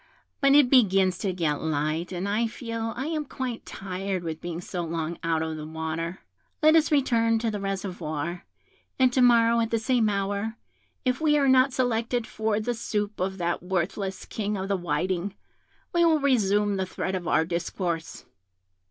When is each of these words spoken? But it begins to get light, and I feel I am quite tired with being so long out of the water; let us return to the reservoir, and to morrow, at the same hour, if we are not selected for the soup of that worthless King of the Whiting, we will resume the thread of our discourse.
But 0.39 0.53
it 0.55 0.67
begins 0.71 1.19
to 1.19 1.31
get 1.31 1.61
light, 1.61 2.11
and 2.11 2.27
I 2.27 2.47
feel 2.47 2.91
I 2.97 3.05
am 3.05 3.23
quite 3.23 3.67
tired 3.67 4.23
with 4.23 4.41
being 4.41 4.59
so 4.59 4.81
long 4.81 5.19
out 5.23 5.43
of 5.43 5.57
the 5.57 5.67
water; 5.67 6.21
let 6.63 6.75
us 6.75 6.91
return 6.91 7.37
to 7.37 7.51
the 7.51 7.59
reservoir, 7.59 8.43
and 8.97 9.13
to 9.13 9.21
morrow, 9.21 9.59
at 9.59 9.69
the 9.69 9.77
same 9.77 10.09
hour, 10.09 10.57
if 11.05 11.21
we 11.21 11.37
are 11.37 11.47
not 11.47 11.71
selected 11.71 12.25
for 12.25 12.59
the 12.59 12.73
soup 12.73 13.19
of 13.19 13.37
that 13.37 13.61
worthless 13.61 14.25
King 14.25 14.57
of 14.57 14.69
the 14.69 14.75
Whiting, 14.75 15.35
we 15.93 16.03
will 16.03 16.19
resume 16.19 16.77
the 16.77 16.87
thread 16.87 17.13
of 17.13 17.27
our 17.27 17.45
discourse. 17.45 18.25